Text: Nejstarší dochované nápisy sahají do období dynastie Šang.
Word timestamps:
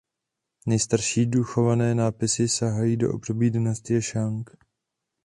Nejstarší 0.65 1.25
dochované 1.25 1.95
nápisy 1.95 2.47
sahají 2.47 2.97
do 2.97 3.13
období 3.13 3.49
dynastie 3.49 4.01
Šang. 4.01 4.49